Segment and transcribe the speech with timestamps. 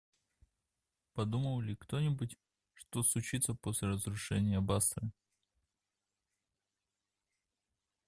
[1.13, 2.35] Подумал ли кто-нибудь,
[2.73, 5.11] что случится после разрушения Басры?